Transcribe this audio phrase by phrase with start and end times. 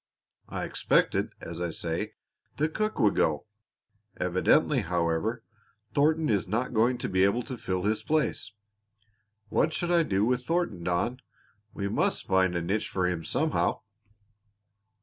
[0.49, 2.13] I expected, as I say,
[2.57, 3.45] that Cook would go;
[4.17, 5.43] evidently, however,
[5.93, 8.51] Thornton is not going to be able to fill his place.
[9.49, 11.19] What shall I do with Thornton, Don?
[11.75, 13.81] We must find a niche for him somehow."